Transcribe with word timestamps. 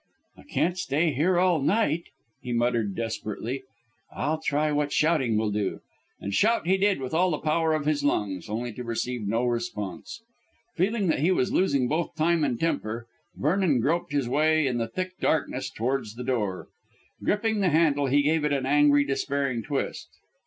"I 0.35 0.41
can't 0.41 0.79
stay 0.79 1.13
here 1.13 1.37
all 1.37 1.61
night," 1.61 2.05
he 2.41 2.53
muttered 2.53 2.95
desperately. 2.95 3.61
"I'll 4.11 4.39
try 4.41 4.71
what 4.71 4.91
shouting 4.91 5.37
will 5.37 5.51
do;" 5.51 5.81
and 6.19 6.33
shout 6.33 6.65
he 6.65 6.77
did 6.77 6.99
with 6.99 7.13
all 7.13 7.29
the 7.29 7.37
power 7.37 7.73
of 7.73 7.85
his 7.85 8.03
lungs, 8.03 8.49
only 8.49 8.73
to 8.73 8.83
receive 8.83 9.27
no 9.27 9.45
response. 9.45 10.23
Feeling 10.75 11.05
that 11.09 11.19
he 11.19 11.29
was 11.29 11.53
losing 11.53 11.87
both 11.87 12.15
time 12.15 12.43
and 12.43 12.59
temper, 12.59 13.05
Vernon 13.35 13.79
groped 13.79 14.11
his 14.11 14.27
way 14.27 14.65
in 14.65 14.79
the 14.79 14.87
thick 14.87 15.19
darkness 15.19 15.69
towards 15.69 16.15
the 16.15 16.23
door. 16.23 16.69
Gripping 17.23 17.59
the 17.59 17.69
handle 17.69 18.07
he 18.07 18.23
gave 18.23 18.43
it 18.43 18.51
an 18.51 18.65
angry, 18.65 19.03
despairing 19.05 19.61
twist. 19.61 20.07